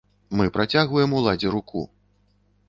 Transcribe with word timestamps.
Мы 0.37 0.47
працягваем 0.55 1.13
уладзе 1.19 1.53
руку. 1.57 1.85